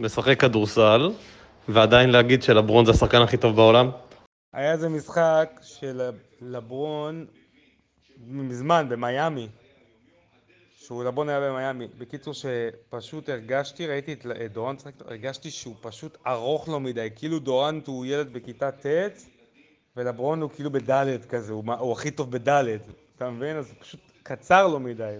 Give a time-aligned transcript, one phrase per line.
[0.00, 1.10] משחק כדורסל,
[1.68, 3.90] ועדיין להגיד שלברון זה השחקן הכי טוב בעולם?
[4.52, 6.10] היה איזה משחק של
[6.40, 7.26] לברון
[8.26, 9.48] מזמן, במיאמי.
[10.78, 11.88] שהוא לברון היה במיאמי.
[11.98, 17.08] בקיצור, שפשוט הרגשתי, ראיתי את דורנט משחק, הרגשתי שהוא פשוט ארוך לו מדי.
[17.16, 18.86] כאילו דורנט הוא ילד בכיתה ט',
[19.96, 22.78] ולברון הוא כאילו בד' כזה, הוא, הוא הכי טוב בד'.
[23.16, 23.56] אתה מבין?
[23.56, 25.16] אז פשוט קצר לו מדי.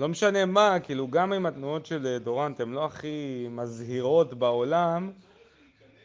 [0.00, 5.12] ולא משנה מה, כאילו גם אם התנועות של דורנט הן לא הכי מזהירות בעולם,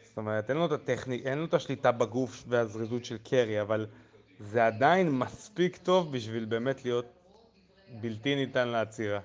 [0.04, 3.86] זאת אומרת, אין לו את הטכניק, אין לו את השליטה בגוף והזריזות של קרי, אבל
[4.40, 7.04] זה עדיין מספיק טוב בשביל באמת להיות
[8.00, 9.20] בלתי ניתן לעצירה.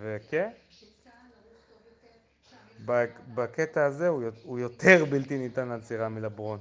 [0.00, 0.50] וכן,
[3.34, 4.08] בקטע הזה
[4.44, 6.58] הוא יותר בלתי ניתן לעצירה מלברון.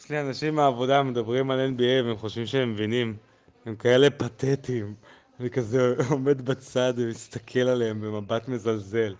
[0.00, 3.16] יש לי אנשים מהעבודה מדברים על NBA והם חושבים שהם מבינים,
[3.66, 4.94] הם כאלה פתטיים.
[5.40, 9.14] אני כזה עומד בצד ומסתכל עליהם במבט מזלזל.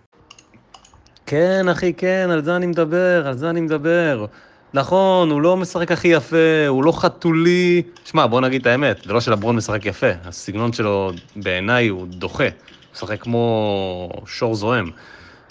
[1.25, 4.25] כן, אחי, כן, על זה אני מדבר, על זה אני מדבר.
[4.73, 7.81] נכון, הוא לא משחק הכי יפה, הוא לא חתולי.
[8.05, 12.43] שמע, בוא נגיד את האמת, זה לא שלברון משחק יפה, הסגנון שלו בעיניי הוא דוחה.
[12.43, 12.51] הוא
[12.93, 14.91] משחק כמו שור זועם,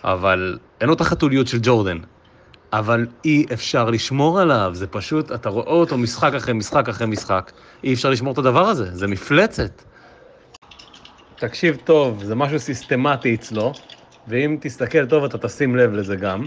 [0.04, 1.98] אבל אין לו את החתוליות של ג'ורדן.
[2.72, 7.52] אבל אי אפשר לשמור עליו, זה פשוט, אתה רואה אותו משחק אחרי משחק אחרי משחק,
[7.84, 9.82] אי אפשר לשמור את הדבר הזה, זה מפלצת.
[11.38, 13.80] תקשיב טוב, זה משהו סיסטמטי אצלו,
[14.26, 16.46] ואם תסתכל טוב אתה תשים לב לזה גם.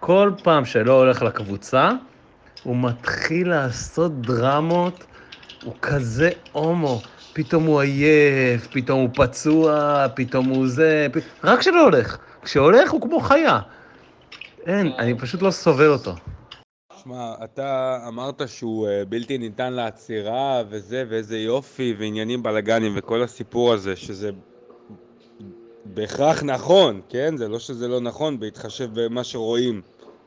[0.00, 1.92] כל פעם שלא הולך לקבוצה,
[2.62, 5.06] הוא מתחיל לעשות דרמות,
[5.60, 7.02] הוא כזה הומו.
[7.32, 11.16] פתאום הוא עייף, פתאום הוא פצוע, פתאום הוא זה, פ...
[11.44, 12.18] רק כשלא הולך.
[12.42, 13.60] כשהולך הוא כמו חיה.
[14.66, 16.16] אין, אני פשוט לא סובל אותו.
[17.02, 23.72] שמע, אתה אמרת שהוא uh, בלתי ניתן לעצירה וזה, ואיזה יופי, ועניינים בלאגנים וכל הסיפור
[23.72, 24.30] הזה, שזה
[25.84, 27.36] בהכרח נכון, כן?
[27.36, 29.82] זה לא שזה לא נכון, בהתחשב במה שרואים.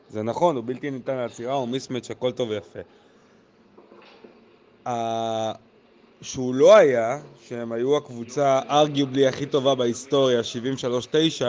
[0.08, 2.80] זה נכון, הוא בלתי ניתן לעצירה, הוא מיסמץ', הכל טוב ויפה.
[6.22, 10.40] שהוא לא היה, שהם היו הקבוצה ארגיובלי הכי טובה בהיסטוריה,
[11.40, 11.44] 73-9,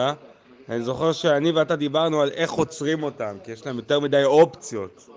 [0.70, 5.13] אני זוכר שאני ואתה דיברנו על איך עוצרים אותם, כי יש להם יותר מדי אופציות.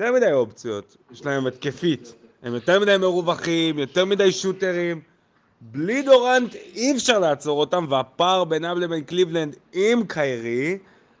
[0.00, 0.96] יותר מדי אופציות.
[1.12, 2.14] יש להם התקפית.
[2.42, 5.00] הם יותר מדי מרווחים, יותר מדי שוטרים.
[5.60, 10.78] בלי דורנט אי אפשר לעצור אותם, והפער בינם לבין קליבלנד עם קיירי,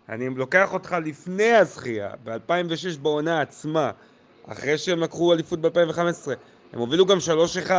[0.08, 3.90] אני לוקח אותך לפני הזכייה, ב-2006 בעונה עצמה,
[4.46, 6.30] אחרי שהם לקחו אליפות ב-2015,
[6.72, 7.18] הם הובילו גם
[7.68, 7.70] 3-1.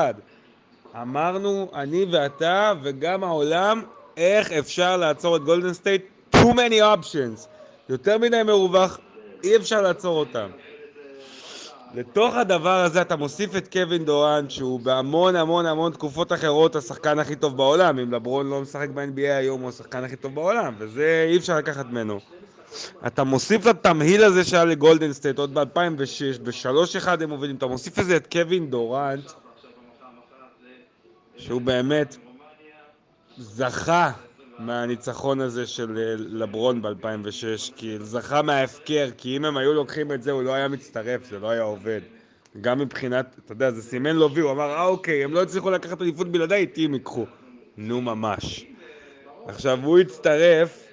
[1.02, 3.82] אמרנו, אני ואתה וגם העולם,
[4.18, 6.06] איך אפשר לעצור את גולדן סטייט?
[6.36, 7.48] too many options.
[7.90, 9.00] יותר מדי מרווח,
[9.44, 10.50] אי אפשר לעצור אותם.
[11.96, 17.20] לתוך הדבר הזה אתה מוסיף את קווין דורנט, שהוא בהמון המון המון תקופות אחרות השחקן
[17.20, 18.00] הכי טוב בעולם.
[18.00, 21.86] אם לברון לא משחק ב-NBA היום, הוא השחקן הכי טוב בעולם, וזה אי אפשר לקחת
[21.86, 22.20] ממנו.
[23.08, 28.16] אתה מוסיף לתמהיל הזה שהיה לגולדן סטייט עוד ב-2006, ב-3-1 הם מובילים, אתה מוסיף לזה
[28.16, 29.32] את קווין דורנט,
[31.38, 32.18] שהוא באמת
[33.38, 34.12] זכה
[34.60, 40.24] מהניצחון הזה של אה, לברון ב-2006, כי זכה מההפקר, כי אם הם היו לוקחים את
[40.24, 42.02] זה הוא לא היה מצטרף, זה לא היה עובד.
[42.62, 45.72] גם מבחינת, אתה יודע, זה סימן לו וי, הוא אמר, אה אוקיי, הם לא הצליחו
[45.72, 47.26] לקחת אליפות בלעדיי, איתי הם ייקחו.
[47.78, 48.66] נו ממש.
[49.48, 50.88] עכשיו, הוא הצטרף,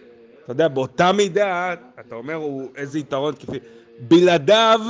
[0.45, 3.59] אתה יודע, באותה מידה, אתה אומר, הוא איזה יתרון כפי...
[3.99, 4.81] בלעדיו,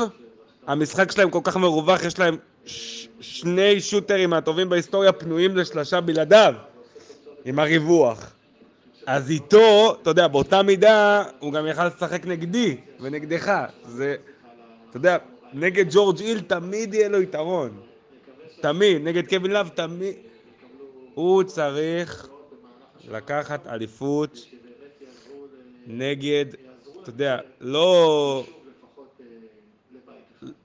[0.66, 6.54] המשחק שלהם כל כך מרווח, יש להם ש- שני שוטרים מהטובים בהיסטוריה פנויים לשלושה בלעדיו,
[7.44, 8.32] עם הריווח.
[9.06, 13.52] אז איתו, אתה יודע, באותה מידה, הוא גם יכל לשחק נגדי ונגדך.
[13.86, 14.16] זה,
[14.90, 15.16] אתה יודע,
[15.52, 17.80] נגד ג'ורג' איל תמיד יהיה לו יתרון.
[18.60, 19.02] תמיד.
[19.04, 20.14] נגד קווין לאב תמיד...
[21.14, 22.28] הוא צריך
[23.08, 24.38] לקחת אליפות
[25.86, 26.44] נגד,
[27.02, 28.44] אתה יודע, לא...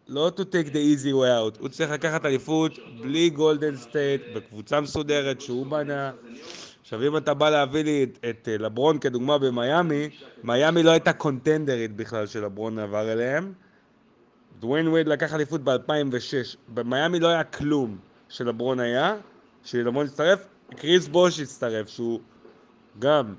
[0.07, 4.81] לא to take the easy way out, הוא צריך לקחת אליפות בלי גולדן סטייט, בקבוצה
[4.81, 6.11] מסודרת שהוא בנה.
[6.87, 10.09] עכשיו אם אתה בא להביא לי את, את אה, לברון כדוגמה במיאמי,
[10.43, 13.53] מיאמי לא הייתה קונטנדרית בכלל שלברון עבר אליהם.
[14.59, 17.97] דוויין וייד לקח אליפות ב-2006, במיאמי לא היה כלום
[18.29, 19.15] שלברון היה,
[19.63, 22.19] שלברון הצטרף, קריס בוש הצטרף, שהוא
[22.99, 23.35] גם,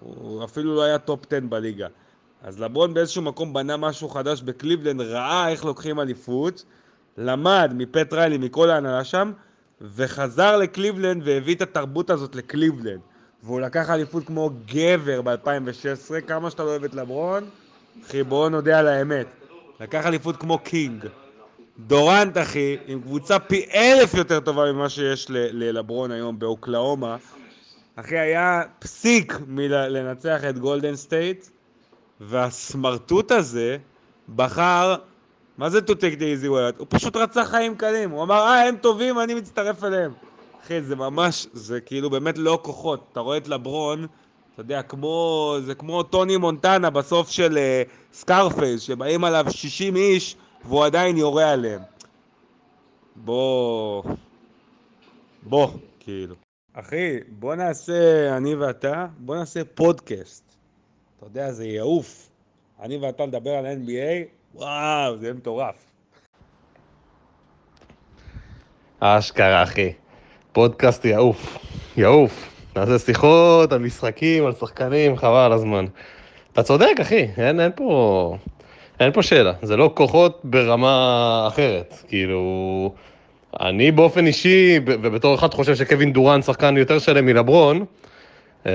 [0.00, 1.88] הוא אפילו לא היה טופ 10 בליגה.
[2.42, 6.64] אז לברון באיזשהו מקום בנה משהו חדש בקליבלנד, ראה איך לוקחים אליפות,
[7.18, 9.32] למד מפט ריילי, מכל ההנהלה שם,
[9.80, 13.00] וחזר לקליבלנד והביא את התרבות הזאת לקליבלנד.
[13.42, 17.44] והוא לקח אליפות כמו גבר ב-2016, כמה שאתה לא אוהב את לברון,
[18.06, 19.26] אחי בואו נודה על האמת.
[19.80, 21.06] לקח אליפות כמו קינג.
[21.78, 27.16] דורנט אחי, עם קבוצה פי אלף יותר טובה ממה שיש ללברון היום באוקלהומה,
[27.96, 31.46] אחי, היה פסיק מלנצח את גולדן סטייט,
[32.20, 33.76] והסמרטוט הזה
[34.36, 34.94] בחר,
[35.58, 36.78] מה זה to take the easy way?
[36.78, 40.12] הוא פשוט רצה חיים קלים, הוא אמר, אה, הם טובים, אני מצטרף אליהם.
[40.64, 43.08] אחי, זה ממש, זה כאילו באמת לא כוחות.
[43.12, 44.06] אתה רואה את לברון,
[44.52, 50.36] אתה יודע, כמו, זה כמו טוני מונטנה בסוף של אה, סקארפייס, שבאים עליו 60 איש,
[50.64, 51.80] והוא עדיין יורה עליהם.
[53.16, 54.02] בוא...
[55.42, 55.68] בוא,
[56.00, 56.34] כאילו.
[56.72, 60.44] אחי, בוא נעשה, אני ואתה, בוא נעשה פודקאסט.
[61.16, 62.30] אתה יודע, זה יעוף.
[62.80, 65.74] אני ואתה נדבר על NBA, וואו, זה מטורף.
[69.00, 69.92] אשכרה, אחי.
[70.52, 71.58] פודקאסט יעוף.
[71.96, 72.50] יעוף.
[72.76, 75.84] נעשה שיחות על משחקים, על שחקנים, חבל הזמן.
[76.52, 78.36] אתה צודק, אחי, אין, אין פה...
[79.00, 79.52] אין פה שאלה.
[79.62, 81.94] זה לא כוחות ברמה אחרת.
[82.08, 82.94] כאילו...
[83.60, 87.84] אני באופן אישי, ובתור אחד חושב שקווין דורנט שחקן יותר שלם מלברון,
[88.66, 88.72] אה,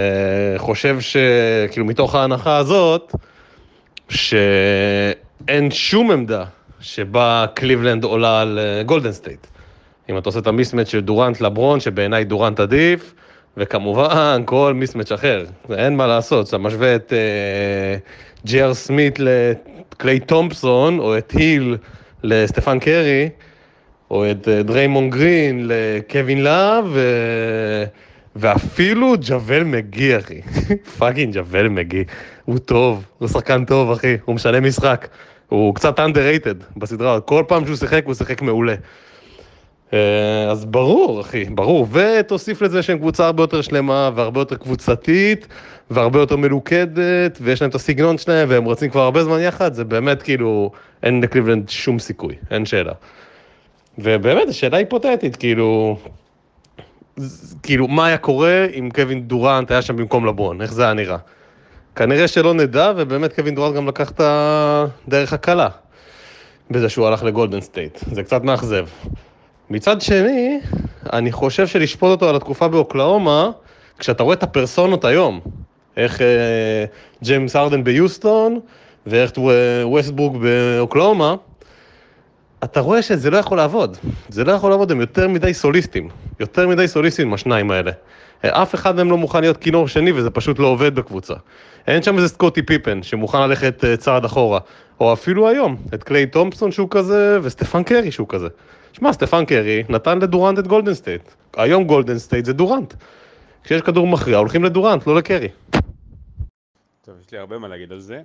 [0.57, 3.15] חושב שכאילו מתוך ההנחה הזאת,
[5.47, 6.43] שאין שום עמדה
[6.79, 9.47] שבה קליבלנד עולה על גולדן אה, סטייט.
[10.09, 13.13] אם אתה עושה את ה mismatch של דורנט לברון, שבעיניי דורנט עדיף,
[13.57, 17.13] וכמובן כל mismatch אחר, אין מה לעשות, אתה משווה את
[18.45, 21.77] ג'י.אר סמית לקליי תומפסון, או את היל
[22.23, 23.29] לסטפן קרי,
[24.11, 26.99] או את אה, דריימון גרין לקווין להב, ו...
[28.35, 30.41] ואפילו ג'וול מגי, אחי.
[30.97, 32.03] fucking ג'וול מגי.
[32.49, 34.17] הוא טוב, הוא שחקן טוב, אחי.
[34.25, 35.07] הוא משנה משחק.
[35.47, 38.75] הוא קצת underrated בסדרה, כל פעם שהוא שיחק, הוא שיחק מעולה.
[39.93, 41.87] אה, אז ברור, אחי, ברור.
[41.91, 45.47] ותוסיף לזה שהם קבוצה הרבה יותר שלמה והרבה יותר קבוצתית
[45.91, 49.83] והרבה יותר מלוכדת, ויש להם את הסגנון שלהם והם רצים כבר הרבה זמן יחד, זה
[49.83, 50.71] באמת כאילו,
[51.03, 52.93] אין לקליבלנד שום סיכוי, אין שאלה.
[53.97, 55.97] ובאמת, השאלה היפותטית, כאילו,
[57.63, 61.17] כאילו, מה היה קורה אם קווין דורנט היה שם במקום לברון, איך זה היה נראה?
[61.99, 65.67] כנראה שלא נדע, ובאמת קווין דורנט גם לקח את הדרך הקלה
[66.71, 68.85] בזה שהוא הלך לגולדן סטייט, זה קצת מאכזב.
[69.69, 70.59] מצד שני,
[71.13, 73.49] אני חושב שלשפוט אותו על התקופה באוקלהומה,
[73.97, 75.39] כשאתה רואה את הפרסונות היום,
[75.97, 76.85] איך אה,
[77.23, 78.59] ג'יימס הרדן ביוסטון,
[79.05, 79.31] ואיך
[79.83, 81.35] ווסטברוק באוקלהומה,
[82.63, 83.97] אתה רואה שזה לא יכול לעבוד.
[84.29, 86.09] זה לא יכול לעבוד, הם יותר מדי סוליסטים.
[86.39, 87.91] יותר מדי סוליסטים עם השניים האלה.
[88.45, 91.33] אף אחד מהם לא מוכן להיות כינור שני וזה פשוט לא עובד בקבוצה.
[91.89, 94.59] אין שם איזה סקוטי פיפן שמוכן ללכת אה, צעד אחורה.
[94.99, 98.47] או אפילו היום, את קליי תומפסון שהוא כזה וסטפן קרי שהוא כזה.
[98.93, 101.21] שמע, סטפן קרי נתן לדורנט את גולדן סטייט.
[101.57, 102.93] היום גולדן סטייט זה דורנט.
[103.63, 105.47] כשיש כדור מכריע הולכים לדורנט, לא לקרי.
[107.01, 108.21] טוב, יש לי הרבה מה להגיד על זה.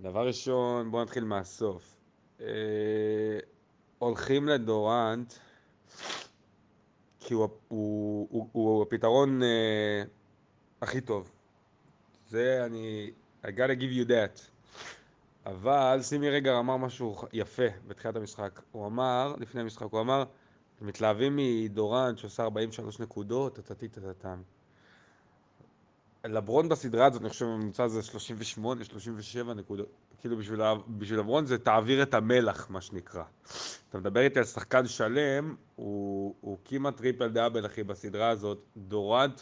[0.00, 1.82] דבר ראשון, בואו נתחיל מהסוף.
[2.40, 2.46] אה,
[3.98, 5.32] הולכים לדורנט
[7.20, 10.02] כי הוא, הוא, הוא, הוא הפתרון אה,
[10.82, 11.30] הכי טוב.
[12.28, 13.10] זה אני...
[13.44, 14.40] I gotta give you that.
[15.46, 18.60] אבל סימי רגע אמר משהו יפה בתחילת המשחק.
[18.72, 20.24] הוא אמר, לפני המשחק, הוא אמר,
[20.76, 24.42] אתם מתלהבים מדורנט שעושה 43 נקודות, טטטטטטם.
[26.24, 29.88] לברון בסדרה הזאת, אני חושב, הממוצע זה 38, 37 נקודות.
[30.20, 33.22] כאילו בשביל, בשביל לברון זה תעביר את המלח, מה שנקרא.
[33.88, 38.58] אתה מדבר איתי על שחקן שלם, הוא, הוא כמעט triple double, אחי, בסדרה הזאת.
[38.76, 39.40] דורנט,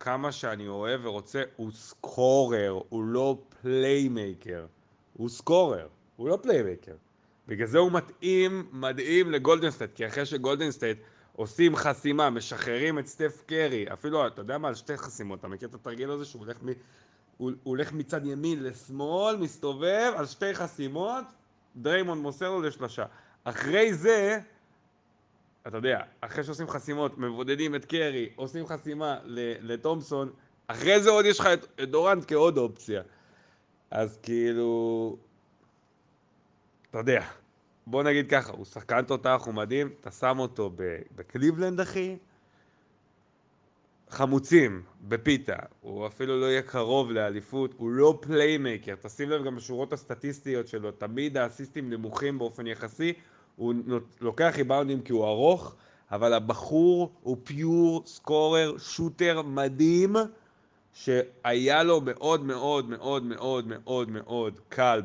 [0.00, 4.66] כמה שאני אוהב ורוצה, הוא scorer, הוא לא playmaker.
[5.12, 6.94] הוא scorer, הוא לא playmaker.
[7.48, 10.98] בגלל זה הוא מתאים, מדהים לגולדנסטייט, כי אחרי שגולדנסטייט
[11.36, 15.68] עושים חסימה, משחררים את סטף קרי, אפילו, אתה יודע מה, על שתי חסימות, אתה מכיר
[15.68, 16.74] את התרגיל הזה שהוא הולך, מ, הוא,
[17.38, 21.24] הוא הולך מצד ימין לשמאל, מסתובב על שתי חסימות,
[21.76, 23.04] דריימון מוסר לו לשלושה.
[23.44, 24.40] אחרי זה,
[25.66, 29.18] אתה יודע, אחרי שעושים חסימות, מבודדים את קרי, עושים חסימה
[29.60, 30.30] לתומפסון,
[30.66, 33.02] אחרי זה עוד יש לך את, דורנט כעוד אופציה.
[33.90, 35.16] אז כאילו,
[36.90, 37.24] אתה יודע,
[37.86, 40.70] בוא נגיד ככה, הוא שחקן תותח, הוא מדהים, אתה שם אותו
[41.16, 42.16] בקליבלנד, אחי,
[44.08, 49.92] חמוצים, בפיתה, הוא אפילו לא יהיה קרוב לאליפות, הוא לא playmaker, תשים לב גם בשורות
[49.92, 53.12] הסטטיסטיות שלו, תמיד האסיסטים נמוכים באופן יחסי,
[53.60, 53.74] הוא
[54.20, 55.74] לוקח ריבאונדים כי הוא ארוך,
[56.10, 60.16] אבל הבחור הוא pure scorer, shooter מדהים,
[60.92, 65.02] שהיה לו מאוד מאוד מאוד מאוד מאוד מאוד קל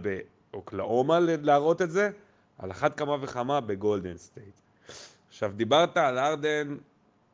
[0.51, 2.09] באוקלהומה להראות את זה,
[2.57, 4.55] על אחת כמה וכמה בגולדן סטייט.
[5.27, 6.75] עכשיו, דיברת על הרדן,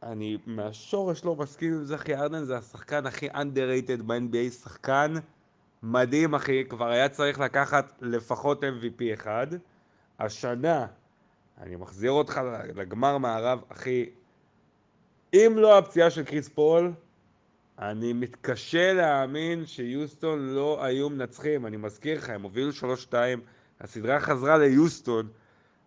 [0.03, 5.13] אני מהשורש לא מסכים עם אחי, הרדן זה השחקן הכי underrated ב-NBA, שחקן
[5.83, 9.47] מדהים, אחי, כבר היה צריך לקחת לפחות MVP אחד.
[10.19, 10.87] השנה,
[11.61, 12.41] אני מחזיר אותך
[12.75, 14.09] לגמר מערב, אחי,
[15.33, 16.91] אם לא הפציעה של קריס פול,
[17.79, 21.65] אני מתקשה להאמין שיוסטון לא היו מנצחים.
[21.65, 22.71] אני מזכיר לך, הם הובילו
[23.11, 23.13] 3-2,
[23.81, 25.27] הסדרה חזרה ליוסטון.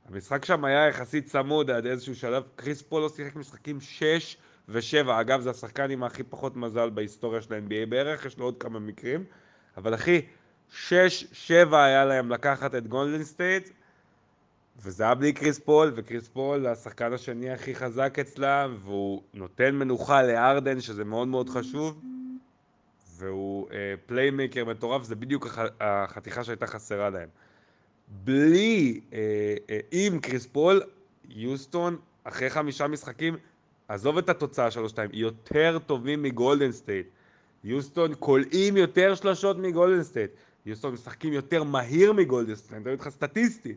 [0.08, 2.42] המשחק שם היה יחסית צמוד עד איזשהו שלב.
[2.56, 4.36] קריס פול לא שיחק משחקים 6
[4.68, 5.10] ו-7.
[5.20, 8.78] אגב, זה השחקן עם הכי פחות מזל בהיסטוריה של ה-NBA בערך, יש לו עוד כמה
[8.78, 9.24] מקרים.
[9.76, 10.22] אבל אחי,
[10.70, 10.84] 6-7
[11.72, 13.70] היה להם לקחת את גולדן סטייט,
[14.82, 20.22] וזה היה בלי קריס פול, וקריס פול השחקן השני הכי חזק אצלם, והוא נותן מנוחה
[20.22, 22.00] להרדן, שזה מאוד מאוד חשוב,
[23.16, 23.68] והוא
[24.06, 27.28] playmaker אה, מטורף, זה בדיוק הח, החתיכה שהייתה חסרה להם.
[28.08, 30.82] בלי, אה, אה, עם קריס פול,
[31.28, 33.36] יוסטון, אחרי חמישה משחקים,
[33.88, 37.06] עזוב את התוצאה 3-2, יותר טובים מגולדן סטייט.
[37.64, 40.30] יוסטון קולעים יותר שלשות מגולדן סטייט.
[40.66, 43.76] יוסטון משחקים יותר מהיר מגולדן סטייט, אני מדבר איתך סטטיסטית.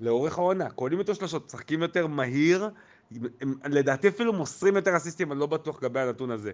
[0.00, 2.68] לאורך העונה, קולעים יותר שלשות, משחקים יותר מהיר,
[3.40, 6.52] הם, לדעתי אפילו מוסרים יותר אסיסטים, אני לא בטוח לגבי הנתון הזה.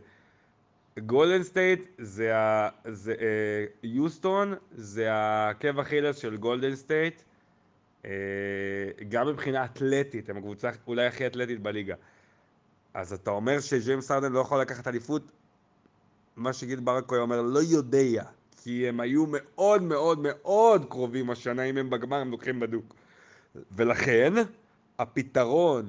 [1.07, 7.23] גולדן סטייט זה, ה, זה אה, יוסטון, זה העקב אכילס של גולדן סטייט,
[8.05, 8.11] אה,
[9.09, 11.95] גם מבחינה אתלטית, הם הקבוצה אולי הכי אתלטית בליגה.
[12.95, 15.23] אז אתה אומר שג'יימס הרדן לא יכול לקחת אליפות?
[16.37, 18.25] מה שגיל ברק היה אומר, לא יודע,
[18.63, 22.95] כי הם היו מאוד מאוד מאוד קרובים השנה, אם הם בגמר הם לוקחים בדוק.
[23.73, 24.33] ולכן,
[24.99, 25.89] הפתרון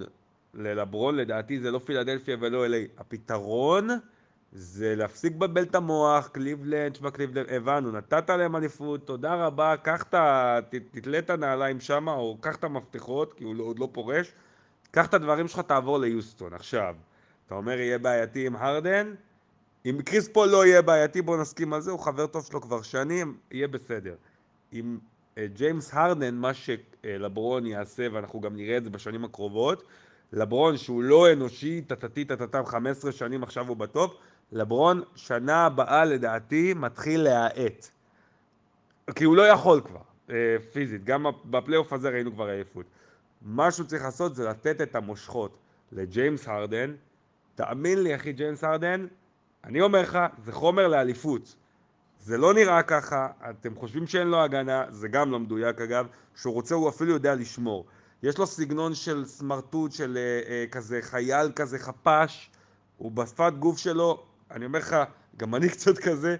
[0.54, 2.88] ללברון לדעתי זה לא פילדלפיה ולא LA.
[2.98, 3.90] הפתרון
[4.52, 10.04] זה להפסיק לבלבל את המוח, קליבלנד, שמע קליבלנד, הבנו, נתת להם אליפות, תודה רבה, קח
[10.04, 10.60] את ה...
[10.92, 14.34] תתלה את הנעליים שם, או קח את המפתחות, כי הוא לא, עוד לא פורש,
[14.92, 16.54] קח את הדברים שלך, תעבור ליוסטון.
[16.54, 16.96] עכשיו,
[17.46, 19.14] אתה אומר יהיה בעייתי עם הרדן?
[19.86, 22.82] אם קריס פול לא יהיה בעייתי, בוא נסכים על זה, הוא חבר טוב שלו כבר
[22.82, 24.16] שנים, יהיה בסדר.
[24.74, 24.98] אם
[25.46, 29.84] ג'יימס הרדן, מה שלברון יעשה, ואנחנו גם נראה את זה בשנים הקרובות,
[30.34, 34.14] לברון שהוא לא אנושי, טטטי טטטם 15 שנים עכשיו הוא בטופ,
[34.52, 37.90] לברון שנה הבאה לדעתי מתחיל להאט.
[39.16, 42.86] כי הוא לא יכול כבר, אה, פיזית, גם בפלייאוף הזה ראינו כבר עייפות.
[43.42, 45.58] מה שהוא צריך לעשות זה לתת את המושכות
[45.92, 46.94] לג'יימס הרדן,
[47.56, 49.08] תאמין לי אחי ג'יימס הרדן,
[49.64, 51.56] אני אומר לך, זה חומר לאליפות.
[52.20, 56.54] זה לא נראה ככה, אתם חושבים שאין לו הגנה, זה גם לא מדויק אגב, שהוא
[56.54, 57.86] רוצה הוא אפילו יודע לשמור.
[58.24, 62.50] יש לו סגנון של סמרטוט, של אה, אה, כזה חייל כזה חפש,
[62.98, 64.96] הוא בשפת גוף שלו, אני אומר לך,
[65.38, 66.36] גם אני קצת כזה,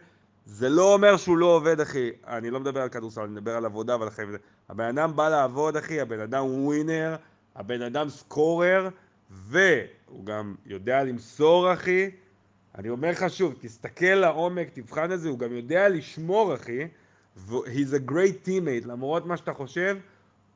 [0.46, 3.66] זה לא אומר שהוא לא עובד אחי, אני לא מדבר על כדורסל, אני מדבר על
[3.66, 4.30] עבודה ועל החיים.
[4.70, 7.16] הבן אדם בא לעבוד אחי, הבן אדם ווינר,
[7.56, 8.90] הבן אדם סקורר,
[9.32, 12.10] והוא גם יודע למסור אחי,
[12.80, 16.88] אני אומר לך שוב, תסתכל לעומק, תבחן את זה, הוא גם יודע לשמור, אחי.
[17.50, 19.98] he's a great teammate, למרות מה שאתה חושב,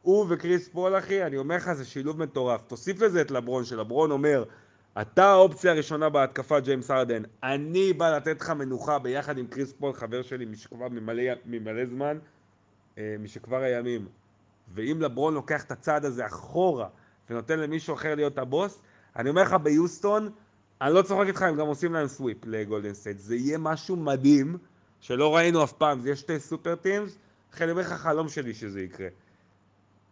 [0.01, 2.61] הוא וקריס פול, אחי, אני אומר לך, זה שילוב מטורף.
[2.61, 4.43] תוסיף לזה את לברון, שלברון אומר,
[5.01, 7.23] אתה האופציה הראשונה בהתקפה, ג'יימס ארדן.
[7.43, 12.17] אני בא לתת לך מנוחה ביחד עם קריס פול, חבר שלי משכבר ממלא, ממלא זמן,
[12.97, 14.07] אה, משכבר הימים.
[14.73, 16.87] ואם לברון לוקח את הצעד הזה אחורה
[17.29, 18.81] ונותן למישהו אחר להיות הבוס,
[19.15, 20.29] אני אומר לך, ביוסטון,
[20.83, 23.19] אני לא צוחק איתך, הם גם עושים להם sweep לגולדן סטייט.
[23.19, 24.57] זה יהיה משהו מדהים,
[24.99, 25.99] שלא ראינו אף פעם.
[25.99, 27.17] זה יהיה שתי super teams,
[27.53, 29.07] לכן אני אומר לך חלום שלי שזה יקרה.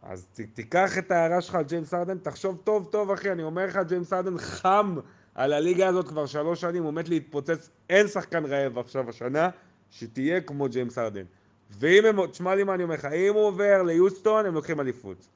[0.01, 3.66] אז ת, תיקח את ההערה שלך על ג'יימס ארדן, תחשוב טוב טוב אחי, אני אומר
[3.66, 4.96] לך, ג'יימס ארדן חם
[5.36, 9.50] על הליגה הזאת כבר שלוש שנים, הוא מת להתפוצץ, אין שחקן רעב עכשיו השנה,
[9.90, 11.24] שתהיה כמו ג'יימס ארדן.
[11.70, 15.28] ואם הם, תשמע לי מה אני אומר לך, אם הוא עובר ליוסטון, הם לוקחים אליפות.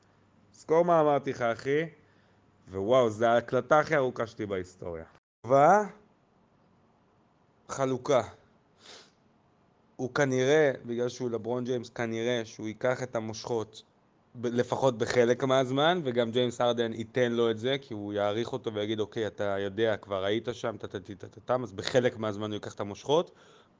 [0.54, 1.86] זכור מה אמרתי לך אחי,
[2.72, 5.15] ווואו, זו ההקלטה הכי ארוכה שלי בהיסטוריה.
[5.46, 5.84] טובה,
[7.70, 8.22] חלוקה.
[9.96, 13.84] הוא כנראה, בגלל שהוא לברון ג'יימס, כנראה שהוא ייקח את המושכות
[14.44, 19.00] לפחות בחלק מהזמן, וגם ג'יימס ארדן ייתן לו את זה, כי הוא יעריך אותו ויגיד,
[19.00, 23.32] אוקיי, אתה יודע, כבר היית שם, טטטטטטם, אז בחלק מהזמן הוא ייקח את המושכות.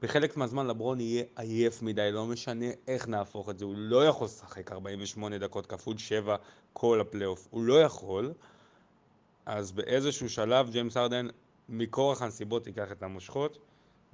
[0.02, 4.24] בחלק מהזמן לברון יהיה עייף מדי, לא משנה איך נהפוך את זה, הוא לא יכול
[4.24, 6.36] לשחק 48 דקות כפול 7
[6.72, 8.32] כל הפלייאוף, הוא לא יכול.
[9.46, 11.26] אז באיזשהו שלב ג'יימס ארדן
[11.68, 13.58] מכורח הנסיבות ייקח את המושכות.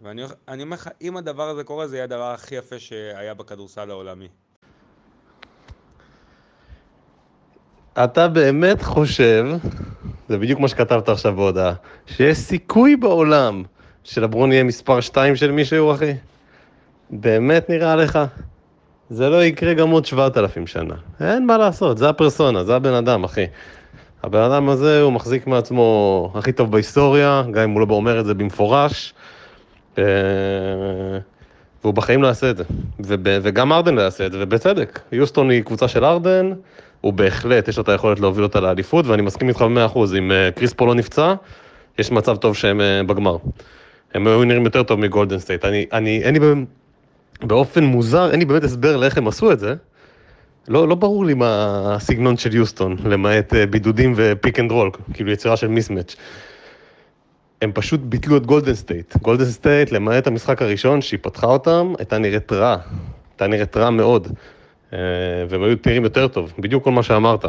[0.01, 4.29] ואני אומר לך, אם הדבר הזה קורה, זה יהיה הדבר הכי יפה שהיה בכדורסל העולמי.
[8.05, 9.47] אתה באמת חושב,
[10.29, 11.75] זה בדיוק מה שכתבת עכשיו בהודעה,
[12.07, 13.63] שיש סיכוי בעולם
[14.05, 16.13] שלברון יהיה מספר 2 של מישהו, אחי?
[17.11, 18.19] באמת נראה לך?
[19.11, 20.95] זה לא יקרה גם עוד 7,000 שנה.
[21.21, 23.47] אין מה לעשות, זה הפרסונה, זה הבן אדם, אחי.
[24.23, 28.25] הבן אדם הזה, הוא מחזיק מעצמו הכי טוב בהיסטוריה, גם אם הוא לא אומר את
[28.25, 29.15] זה במפורש.
[29.99, 30.05] אה,
[31.85, 32.65] והוא בחיים לא יעשה את זה.
[33.43, 35.01] וגם ארדן לא יעשה את זה, ובצדק.
[35.13, 36.53] יוסטון היא קבוצה של ארדן,
[37.01, 40.33] הוא בהחלט, יש לו את היכולת להוביל אותה לאליפות, ואני מסכים איתך במאה אחוז, אם
[40.33, 41.35] אה, קריס פול לא נפצע,
[41.99, 43.37] יש מצב טוב שהם אה, בגמר.
[44.15, 45.65] הם היו נראים יותר טוב מגולדן סטייט.
[45.65, 46.41] אני, אני, אין לי
[47.43, 49.75] באופן מוזר, אין לי באמת הסבר לאיך הם עשו את זה.
[50.69, 54.91] לא, לא ברור לי מה הסגנון של יוסטון, למעט אה, בידודים ו pick and roll,
[55.15, 56.17] כאילו יצירה של mismatch.
[57.63, 59.17] הם פשוט ביטלו את גולדן סטייט.
[59.17, 62.77] גולדן סטייט, למעט המשחק הראשון שהיא פתחה אותם, הייתה נראית רע.
[63.31, 64.29] הייתה נראית רע מאוד.
[64.93, 64.99] אה,
[65.49, 67.45] והם היו נראים יותר טוב, בדיוק כל מה שאמרת.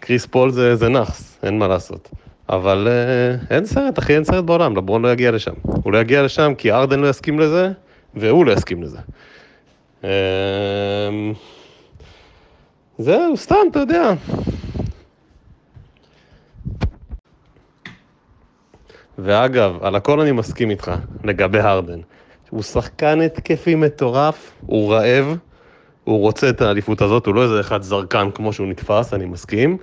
[0.00, 2.08] קריס פול זה, זה נאחס, אין מה לעשות.
[2.48, 5.54] אבל אה, אין סרט, אחי, אין סרט בעולם, לברון לא יגיע לשם.
[5.62, 7.70] הוא לא יגיע לשם כי ארדן לא יסכים לזה,
[8.14, 8.98] והוא לא יסכים לזה.
[13.00, 14.12] זהו, סתם, אתה יודע.
[19.18, 20.92] ואגב, על הכל אני מסכים איתך,
[21.24, 22.00] לגבי הרדן.
[22.50, 25.36] הוא שחקן התקפי מטורף, הוא רעב,
[26.04, 29.76] הוא רוצה את האליפות הזאת, הוא לא איזה אחד זרקן כמו שהוא נתפס, אני מסכים.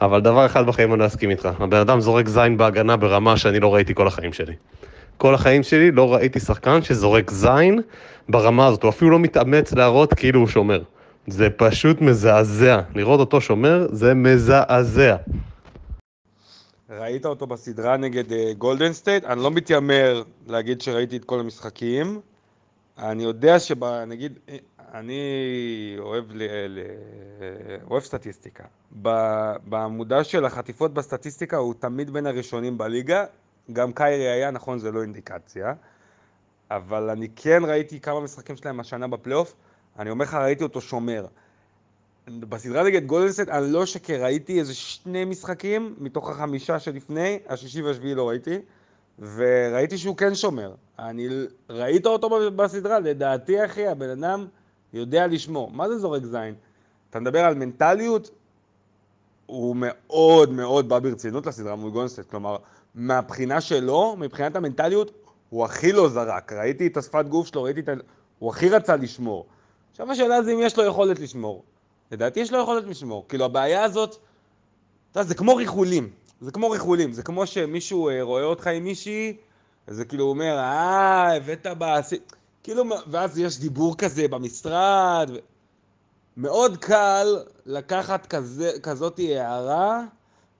[0.00, 3.60] אבל דבר אחד בחיים אני לא אסכים איתך, הבן אדם זורק זין בהגנה ברמה שאני
[3.60, 4.54] לא ראיתי כל החיים שלי.
[5.16, 7.80] כל החיים שלי לא ראיתי שחקן שזורק זין
[8.28, 10.82] ברמה הזאת, הוא אפילו לא מתאמץ להראות כאילו הוא שומר.
[11.26, 15.16] זה פשוט מזעזע, לראות אותו שומר זה מזעזע.
[16.90, 18.24] ראית אותו בסדרה נגד
[18.58, 19.24] גולדן uh, סטייט?
[19.24, 22.20] אני לא מתיימר להגיד שראיתי את כל המשחקים.
[22.98, 24.38] אני יודע שנגיד,
[24.94, 25.22] אני
[25.98, 26.80] אוהב, ל, ל,
[27.90, 28.64] אוהב סטטיסטיקה.
[29.64, 33.24] בעמודה של החטיפות בסטטיסטיקה הוא תמיד בין הראשונים בליגה.
[33.72, 35.72] גם קיירי היה, נכון, זה לא אינדיקציה.
[36.70, 39.54] אבל אני כן ראיתי כמה משחקים שלהם השנה בפלייאוף.
[39.98, 41.26] אני אומר לך, ראיתי אותו שומר.
[42.28, 48.14] בסדרה נגד גולדנסט, אני לא שקר, ראיתי איזה שני משחקים מתוך החמישה שלפני, השישי והשביעי
[48.14, 48.58] לא ראיתי,
[49.18, 50.74] וראיתי שהוא כן שומר.
[50.98, 51.28] אני,
[51.70, 52.98] ראית אותו בסדרה?
[52.98, 54.46] לדעתי, אחי, הבן אדם
[54.92, 55.70] יודע לשמור.
[55.70, 56.54] מה זה זורק זין?
[57.10, 58.30] אתה מדבר על מנטליות?
[59.46, 62.56] הוא מאוד מאוד בא ברצינות לסדרה מול גולדנסט, כלומר,
[62.94, 65.10] מהבחינה שלו, מבחינת המנטליות,
[65.50, 66.52] הוא הכי לא זרק.
[66.52, 67.92] ראיתי את השפת גוף שלו, ראיתי את ה...
[68.38, 69.46] הוא הכי רצה לשמור.
[69.94, 71.64] עכשיו השאלה זה אם יש לו יכולת לשמור.
[72.12, 73.24] לדעתי יש לו יכולת לשמור.
[73.28, 74.16] כאילו הבעיה הזאת,
[75.10, 76.10] אתה יודע, זה כמו ריחולים.
[76.40, 77.12] זה כמו ריחולים.
[77.12, 79.36] זה כמו שמישהו אה, רואה אותך עם מישהי,
[79.88, 82.16] וזה כאילו אומר, אה, הבאת בעשי...
[82.62, 85.30] כאילו, ואז יש דיבור כזה במשרד.
[85.34, 85.38] ו...
[86.36, 87.26] מאוד קל
[87.66, 90.02] לקחת כזה, כזאת הערה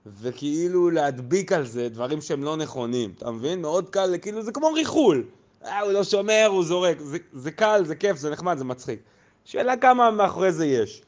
[0.06, 3.62] וכאילו להדביק על זה דברים שהם לא נכונים, אתה מבין?
[3.62, 5.24] מאוד קל, כאילו זה כמו ריחול.
[5.64, 7.00] אה, הוא לא שומר, הוא זורק.
[7.00, 9.00] זה, זה קל, זה כיף, זה נחמד, זה מצחיק.
[9.44, 11.02] שאלה כמה מאחורי זה יש.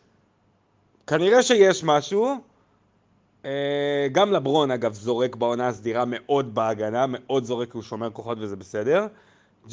[1.06, 2.34] כנראה שיש משהו.
[3.44, 8.56] אה, גם לברון, אגב, זורק בעונה הסדירה מאוד בהגנה, מאוד זורק, הוא שומר כוחות וזה
[8.56, 9.06] בסדר.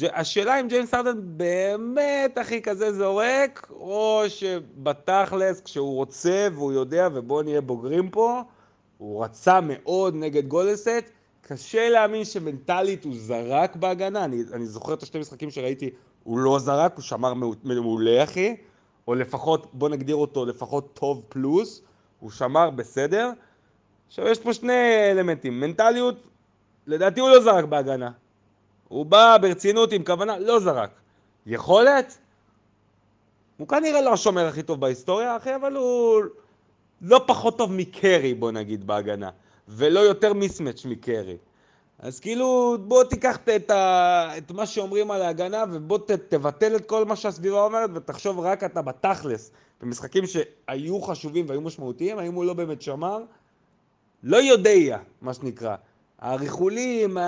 [0.02, 7.42] השאלה אם ג'יימס ארדן באמת הכי כזה זורק, או שבתכלס, כשהוא רוצה והוא יודע, ובואו
[7.42, 8.42] נהיה בוגרים פה,
[8.98, 15.02] הוא רצה מאוד נגד גולדסט, קשה להאמין שמנטלית הוא זרק בהגנה, אני, אני זוכר את
[15.02, 15.90] השתי משחקים שראיתי,
[16.24, 17.34] הוא לא זרק, הוא שמר
[17.64, 18.56] מעולה אחי,
[19.08, 21.82] או לפחות, בוא נגדיר אותו לפחות טוב פלוס,
[22.20, 23.30] הוא שמר בסדר.
[24.08, 26.14] עכשיו יש פה שני אלמנטים, מנטליות,
[26.86, 28.10] לדעתי הוא לא זרק בהגנה.
[28.88, 30.90] הוא בא ברצינות עם כוונה, לא זרק.
[31.46, 32.18] יכולת?
[33.56, 36.22] הוא כנראה לא השומר הכי טוב בהיסטוריה, אחי, אבל הוא
[37.02, 39.30] לא פחות טוב מקרי, בוא נגיד, בהגנה.
[39.68, 41.36] ולא יותר מיסמץ' מקרי.
[42.04, 46.86] אז כאילו, בוא תיקח את, ה, את מה שאומרים על ההגנה ובוא ת, תבטל את
[46.86, 49.50] כל מה שהסביבה אומרת ותחשוב רק אתה בתכלס.
[49.82, 53.18] במשחקים שהיו חשובים והיו משמעותיים, האם הוא לא באמת שמר?
[54.22, 55.76] לא יודע, מה שנקרא.
[56.18, 57.18] הריחולים,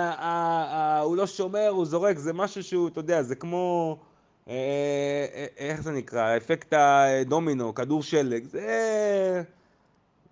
[1.03, 3.97] הוא לא שומר, הוא זורק, זה משהו שהוא, אתה יודע, זה כמו...
[4.47, 4.53] אה,
[5.33, 6.37] אה, איך זה נקרא?
[6.37, 8.45] אפקט הדומינו, כדור שלג.
[8.45, 9.43] זה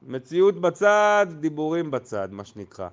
[0.08, 2.88] מציאות בצד, דיבורים בצד, מה שנקרא.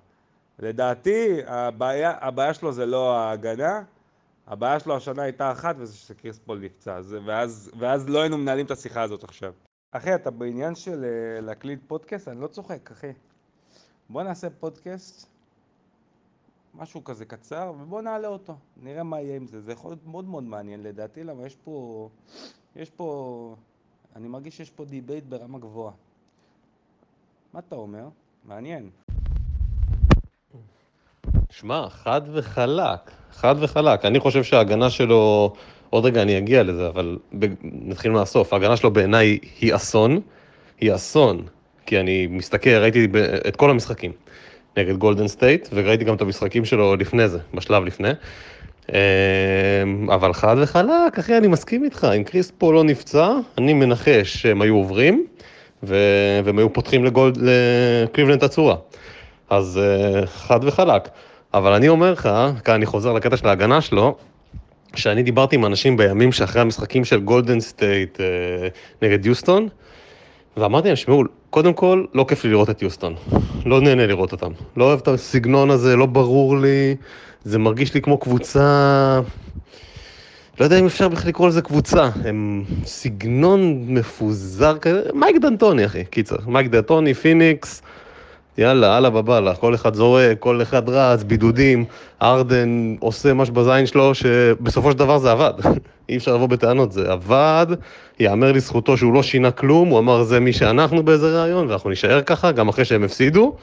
[0.58, 3.82] לדעתי, הבעיה, הבעיה שלו זה לא ההגנה,
[4.46, 8.70] הבעיה שלו השנה הייתה אחת, וזה שקריס פול נפצע, ואז, ואז לא היינו מנהלים את
[8.70, 9.52] השיחה הזאת עכשיו.
[9.92, 12.28] אחי, אתה בעניין של אה, להקליט פודקאסט?
[12.28, 13.12] אני לא צוחק, אחי.
[14.08, 15.26] בוא נעשה פודקאסט,
[16.74, 18.56] משהו כזה קצר, ובוא נעלה אותו.
[18.76, 19.60] נראה מה יהיה עם זה.
[19.60, 22.08] זה יכול להיות מאוד מאוד מעניין לדעתי, למה יש פה...
[22.76, 23.56] יש פה...
[24.16, 25.92] אני מרגיש שיש פה debate ברמה גבוהה.
[27.52, 28.08] מה אתה אומר?
[28.44, 28.90] מעניין.
[31.60, 34.04] שמע, חד וחלק, חד וחלק.
[34.04, 35.52] אני חושב שההגנה שלו,
[35.90, 37.46] עוד רגע אני אגיע לזה, אבל ב...
[37.62, 38.52] נתחיל מהסוף.
[38.52, 40.20] ההגנה שלו בעיניי היא אסון,
[40.80, 41.42] היא אסון,
[41.86, 43.08] כי אני מסתכל, ראיתי
[43.48, 44.12] את כל המשחקים
[44.76, 48.10] נגד גולדן סטייט, וראיתי גם את המשחקים שלו לפני זה, בשלב לפני.
[48.88, 48.96] אמ,
[50.10, 54.62] אבל חד וחלק, אחי, אני מסכים איתך, אם קריס פול לא נפצע, אני מנחש שהם
[54.62, 55.26] היו עוברים,
[55.82, 58.76] והם היו פותחים לקליבלנד הצורה.
[59.50, 61.08] אז אה, חד וחלק.
[61.54, 62.28] אבל אני אומר לך,
[62.64, 64.16] כאן אני חוזר לקטע של ההגנה שלו,
[64.94, 68.26] שאני דיברתי עם אנשים בימים שאחרי המשחקים של גולדן סטייט אה,
[69.02, 69.68] נגד יוסטון,
[70.56, 73.14] ואמרתי להם, שמעו, קודם כל, לא כיף לי לראות את יוסטון.
[73.66, 74.52] לא נהנה לראות אותם.
[74.76, 76.96] לא אוהב את הסגנון הזה, לא ברור לי,
[77.44, 79.20] זה מרגיש לי כמו קבוצה...
[80.60, 86.04] לא יודע אם אפשר בכלל לקרוא לזה קבוצה, הם סגנון מפוזר כזה, מייק דנטוני אחי,
[86.04, 87.82] קיצר, מייק דנטוני, פיניקס,
[88.58, 91.84] יאללה, אללה בבאללה, כל אחד זורק, כל אחד רץ, בידודים,
[92.22, 95.52] ארדן עושה משהו בזין שלו, שבסופו של דבר זה עבד.
[96.08, 97.66] אי אפשר לבוא בטענות, זה עבד,
[98.20, 102.22] יאמר לזכותו שהוא לא שינה כלום, הוא אמר זה מי שאנחנו באיזה ראיון, ואנחנו נישאר
[102.22, 103.56] ככה, גם אחרי שהם הפסידו,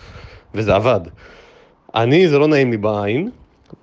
[0.55, 0.99] וזה עבד.
[1.95, 3.29] אני, זה לא נעים לי בעין,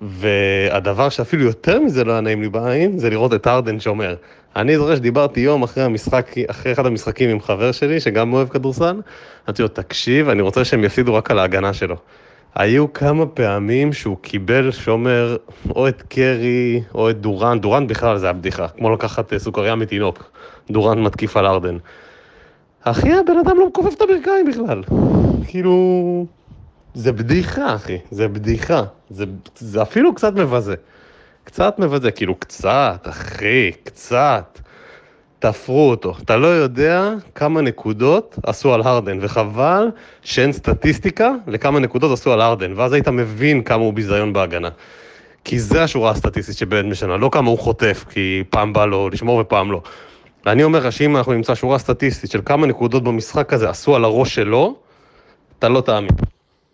[0.01, 4.15] והדבר שאפילו יותר מזה לא היה נעים לי בעין, זה לראות את ארדן שאומר,
[4.55, 9.01] אני זוכר שדיברתי יום אחרי המשחק, אחרי אחד המשחקים עם חבר שלי, שגם אוהב כדורסל,
[9.47, 11.95] אמרתי לו, תקשיב, אני רוצה שהם יפסידו רק על ההגנה שלו.
[12.55, 15.37] היו כמה פעמים שהוא קיבל שומר
[15.75, 20.31] או את קרי או את דורן, דורן בכלל זה הבדיחה, כמו לקחת אה, סוכריה מתינוק,
[20.71, 21.77] דורן מתקיף על ארדן.
[22.83, 24.83] אחי, הבן אדם לא מכופף את הברכיים בכלל.
[25.47, 26.25] כאילו,
[26.97, 28.83] זה בדיחה, אחי, זה בדיחה.
[29.09, 30.75] זה, זה אפילו קצת מבזה.
[31.43, 34.59] קצת מבזה, כאילו קצת, אחי, קצת.
[35.39, 36.15] תפרו אותו.
[36.23, 39.87] אתה לא יודע כמה נקודות עשו על הרדן, וחבל
[40.21, 44.69] שאין סטטיסטיקה לכמה נקודות עשו על הרדן, ואז היית מבין כמה הוא ביזיון בהגנה.
[45.43, 49.39] כי זה השורה הסטטיסטית שבאמת משנה, לא כמה הוא חוטף, כי פעם בא לו לשמור
[49.39, 49.81] ופעם לא.
[50.45, 54.03] ואני אומר לך שאם אנחנו נמצא שורה סטטיסטית של כמה נקודות במשחק הזה עשו על
[54.03, 54.75] הראש שלו,
[55.59, 56.11] אתה לא תאמין.